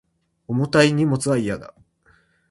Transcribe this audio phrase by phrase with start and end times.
[0.47, 1.75] 重たい荷物は嫌だ